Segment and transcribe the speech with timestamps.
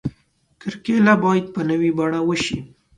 [0.61, 2.59] کرکیله باید په نوې بڼه وشي.